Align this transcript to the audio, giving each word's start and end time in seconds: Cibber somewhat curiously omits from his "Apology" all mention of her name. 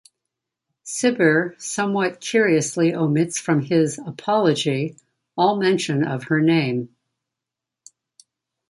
Cibber 0.83 1.53
somewhat 1.61 2.19
curiously 2.21 2.91
omits 2.95 3.39
from 3.39 3.61
his 3.61 3.99
"Apology" 4.03 4.97
all 5.37 5.57
mention 5.59 6.03
of 6.03 6.23
her 6.23 6.41
name. 6.41 6.89